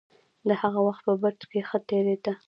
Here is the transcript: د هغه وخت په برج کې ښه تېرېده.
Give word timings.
د 0.47 0.49
هغه 0.61 0.79
وخت 0.87 1.01
په 1.07 1.13
برج 1.21 1.41
کې 1.51 1.59
ښه 1.69 1.79
تېرېده. 1.89 2.33